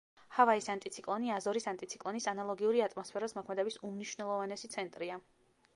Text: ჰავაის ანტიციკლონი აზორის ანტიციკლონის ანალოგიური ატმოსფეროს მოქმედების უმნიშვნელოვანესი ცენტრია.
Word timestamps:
ჰავაის 0.35 0.69
ანტიციკლონი 0.73 1.33
აზორის 1.33 1.69
ანტიციკლონის 1.73 2.27
ანალოგიური 2.33 2.83
ატმოსფეროს 2.87 3.37
მოქმედების 3.41 3.79
უმნიშვნელოვანესი 3.91 4.73
ცენტრია. 4.77 5.23